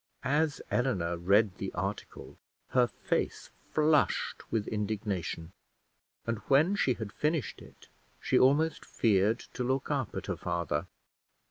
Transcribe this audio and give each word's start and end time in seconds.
As 0.23 0.63
Eleanor 0.71 1.15
read 1.15 1.59
the 1.59 1.71
article 1.73 2.39
her 2.69 2.87
face 2.87 3.51
flushed 3.71 4.51
with 4.51 4.67
indignation, 4.67 5.51
and 6.25 6.39
when 6.47 6.75
she 6.75 6.95
had 6.95 7.13
finished 7.13 7.61
it, 7.61 7.87
she 8.19 8.39
almost 8.39 8.83
feared 8.83 9.37
to 9.53 9.63
look 9.63 9.91
up 9.91 10.15
at 10.15 10.25
her 10.25 10.37
father. 10.37 10.87